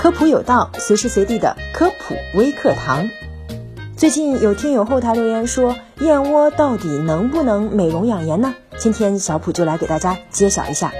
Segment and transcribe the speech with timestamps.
[0.00, 3.10] 科普有道，随时随地的科普微课堂。
[3.98, 8.54] 最近有听友后台留言说，燕窝到底能不能美容养颜呢？
[8.78, 10.94] 今天小普就来给大家揭晓一下。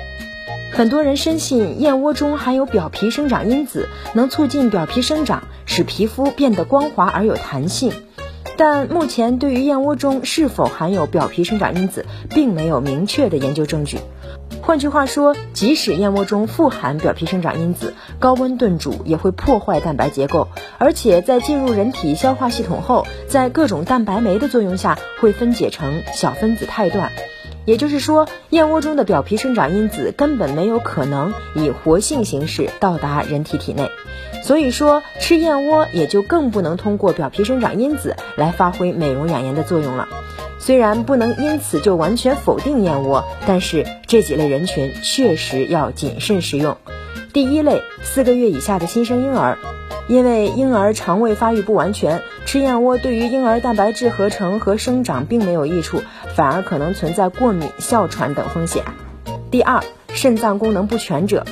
[0.75, 7.95] 很多人深信燕窝中含有表皮生长因子，能促进表皮生长，使皮肤变得光滑而有弹性。
[8.59, 13.97] 但目前对于燕窝中是否含有表皮生长因子，并没有明确的研究证据。
[14.71, 20.47] 换句话说，即使燕窝中富含表皮生长因子，高温炖煮也会破坏蛋白结构，
[20.79, 27.11] 而且在进入人体消化系统后，在各种蛋白酶的作用下，会分解成小分子肽段。
[27.71, 33.89] 也就是说，燕窝中的表皮生长因子根本没有可能以活性形式到达人体体内。
[34.43, 40.09] 所以说，吃燕窝也就更不能通过表皮生长因子来发挥美容养颜的作用了。
[40.59, 46.77] 虽然不能因此就完全否定燕窝，但是这几类人群确实要谨慎食用。
[47.33, 49.57] 第一类，四个月以下的新生婴儿，
[50.09, 56.03] 因为婴儿肠胃发育不完全，吃燕窝对于婴儿蛋白质合成和生长并没有益处，
[56.35, 58.83] 反而可能存在过敏、哮喘等风险。
[59.53, 61.47] 第二，肾脏功能不全者，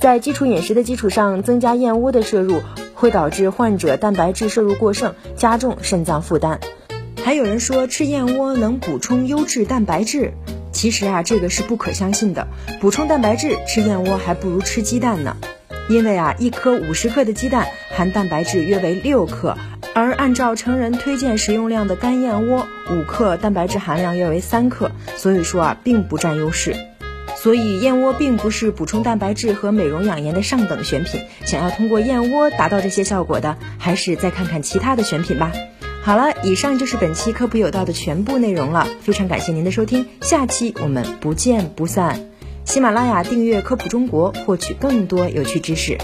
[0.00, 2.60] 在基础饮食的基础上增加燕窝的摄入，
[2.94, 6.58] 会导致患者蛋白质摄入过剩，加重肾脏负担。
[7.22, 10.32] 还有人说吃燕窝能补充优质蛋白质，
[10.72, 12.46] 其实啊，这个是不可相信的。
[12.80, 15.36] 补充蛋白质吃燕窝还不如吃鸡蛋呢，
[15.88, 19.56] 因为啊，一颗五十克的鸡蛋含蛋白质约为六克，
[19.94, 26.74] 而按照成人推荐食用量的干燕窝，五克蛋白质含量约为三克，所以说啊，并不占优势。
[27.36, 35.50] 所以燕窝并不是补充蛋白质和美容养颜的上等选品，想要通过燕窝达到这些效果的，还是再看看其他的选品吧。
[36.02, 42.26] 好了，以上就是本期科普有道的全部内容了，非常感谢您的收听，下期我们不见不散。
[42.64, 45.98] 喜马拉雅订阅科普中国，获取更多有趣知识。